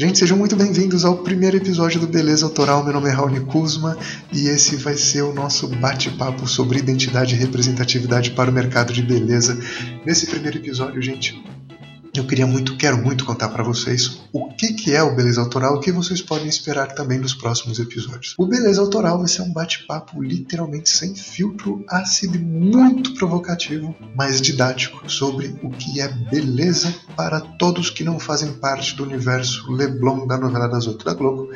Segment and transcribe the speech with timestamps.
[0.00, 2.82] Gente, sejam muito bem-vindos ao primeiro episódio do Beleza Autoral.
[2.82, 3.98] Meu nome é Raoni Kuzma
[4.32, 9.02] e esse vai ser o nosso bate-papo sobre identidade e representatividade para o mercado de
[9.02, 9.60] beleza.
[10.06, 11.38] Nesse primeiro episódio, gente,
[12.20, 15.74] eu queria muito, quero muito contar para vocês o que, que é o Beleza Autoral
[15.74, 18.34] e o que vocês podem esperar também nos próximos episódios.
[18.38, 25.10] O Beleza Autoral vai ser um bate-papo literalmente sem filtro, ácido muito provocativo, mas didático
[25.10, 30.36] sobre o que é beleza para todos que não fazem parte do universo Leblon da
[30.36, 31.50] novela das outras da Globo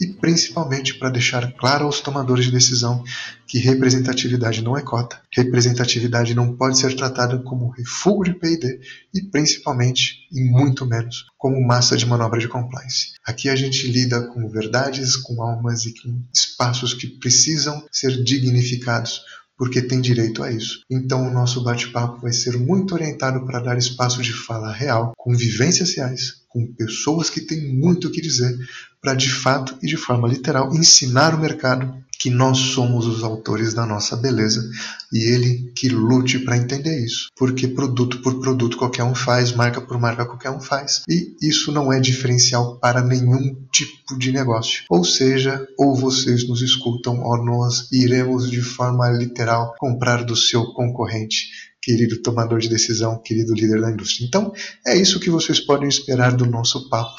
[0.00, 3.04] e principalmente para deixar claro aos tomadores de decisão
[3.46, 8.80] que representatividade não é cota, representatividade não pode ser tratada como refúgio de P&D
[9.14, 13.12] e principalmente, e muito menos, como massa de manobra de compliance.
[13.24, 19.22] Aqui a gente lida com verdades, com almas e com espaços que precisam ser dignificados
[19.58, 20.82] porque tem direito a isso.
[20.88, 25.34] Então o nosso bate-papo vai ser muito orientado para dar espaço de fala real, com
[25.34, 28.56] vivências reais, com pessoas que têm muito o que dizer,
[29.02, 33.72] para de fato e de forma literal ensinar o mercado que nós somos os autores
[33.74, 34.68] da nossa beleza
[35.12, 39.80] e ele que lute para entender isso, porque produto por produto qualquer um faz, marca
[39.80, 44.84] por marca qualquer um faz, e isso não é diferencial para nenhum tipo de negócio.
[44.90, 50.72] Ou seja, ou vocês nos escutam ou nós iremos de forma literal comprar do seu
[50.72, 54.26] concorrente querido tomador de decisão, querido líder da indústria.
[54.26, 54.52] Então,
[54.86, 57.16] é isso que vocês podem esperar do nosso papo.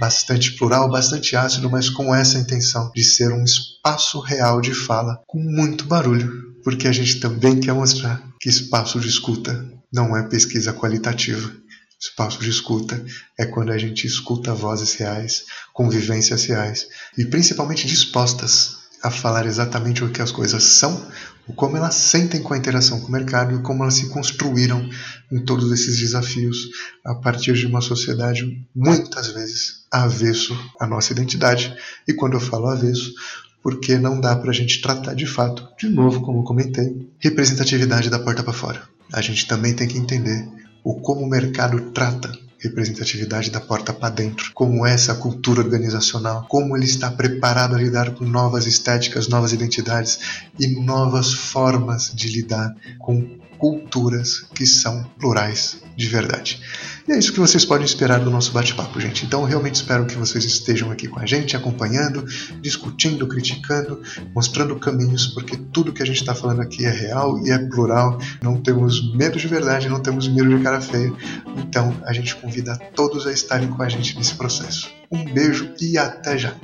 [0.00, 5.22] Bastante plural, bastante ácido, mas com essa intenção de ser um espaço real de fala
[5.26, 10.22] com muito barulho, porque a gente também quer mostrar que espaço de escuta não é
[10.22, 11.52] pesquisa qualitativa.
[12.00, 13.04] Espaço de escuta
[13.38, 16.86] é quando a gente escuta vozes reais, convivências reais
[17.18, 21.06] e principalmente dispostas a falar exatamente o que as coisas são,
[21.46, 24.88] o como elas sentem com a interação com o mercado e como elas se construíram
[25.30, 26.68] em todos esses desafios
[27.04, 31.72] a partir de uma sociedade muitas vezes avesso à nossa identidade.
[32.06, 33.14] E quando eu falo avesso,
[33.62, 38.18] porque não dá para a gente tratar de fato, de novo, como comentei, representatividade da
[38.18, 38.82] porta para fora.
[39.12, 40.48] A gente também tem que entender
[40.82, 46.46] o como o mercado trata representatividade da porta para dentro, como é essa cultura organizacional,
[46.48, 50.18] como ele está preparado a lidar com novas estéticas, novas identidades
[50.58, 56.60] e novas formas de lidar com culturas que são plurais de verdade.
[57.08, 59.24] E é isso que vocês podem esperar do nosso bate-papo, gente.
[59.24, 62.24] Então, eu realmente espero que vocês estejam aqui com a gente, acompanhando,
[62.60, 64.02] discutindo, criticando,
[64.34, 68.18] mostrando caminhos, porque tudo que a gente está falando aqui é real e é plural.
[68.42, 71.12] Não temos medo de verdade, não temos medo de cara feia.
[71.56, 74.90] Então, a gente convida todos a estarem com a gente nesse processo.
[75.10, 76.54] Um beijo e até já!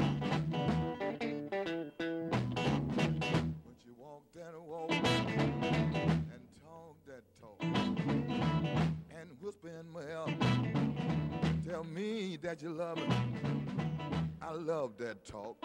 [12.52, 13.04] That you love me.
[14.42, 15.56] I love that talk,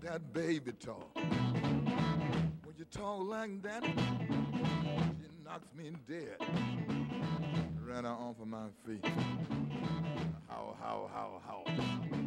[0.00, 1.14] that baby talk.
[1.14, 6.36] When you talk like that, it knocks me dead.
[7.86, 9.04] Ran off of my feet.
[10.48, 12.23] How, how, how, how.